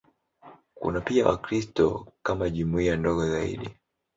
Kuna 0.75 1.01
pia 1.01 1.27
Wakristo 1.27 2.07
kama 2.23 2.49
jumuiya 2.49 2.95
ndogo 2.95 3.29
zaidi. 3.29 3.69